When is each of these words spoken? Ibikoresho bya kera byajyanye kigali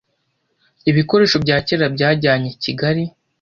Ibikoresho 0.89 1.37
bya 1.43 1.57
kera 1.67 1.85
byajyanye 1.95 2.49
kigali 2.63 3.03